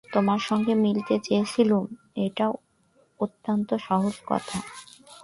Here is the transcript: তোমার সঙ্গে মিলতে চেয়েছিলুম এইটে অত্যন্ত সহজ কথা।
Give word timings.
তোমার 0.09 0.39
সঙ্গে 0.39 0.73
মিলতে 0.75 1.15
চেয়েছিলুম 1.23 1.85
এইটে 2.15 2.45
অত্যন্ত 3.19 3.69
সহজ 3.87 4.15
কথা। 4.25 4.57